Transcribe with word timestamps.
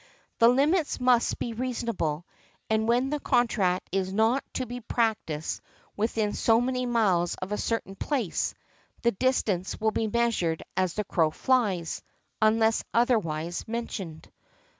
The 0.39 0.47
limits 0.47 0.99
must 0.99 1.37
be 1.37 1.53
reasonable, 1.53 2.25
and 2.71 2.87
when 2.87 3.11
the 3.11 3.19
contract 3.19 3.87
is 3.91 4.11
not 4.11 4.43
to 4.55 4.65
practise 4.81 5.61
within 5.95 6.33
so 6.33 6.59
many 6.59 6.87
miles 6.87 7.35
of 7.35 7.51
a 7.51 7.57
certain 7.59 7.95
place, 7.95 8.55
the 9.03 9.11
distance 9.11 9.79
will 9.79 9.91
be 9.91 10.07
measured 10.07 10.63
"as 10.75 10.95
the 10.95 11.03
crow 11.03 11.29
flies," 11.29 12.01
unless 12.41 12.83
otherwise 12.95 13.67
mentioned. 13.67 14.31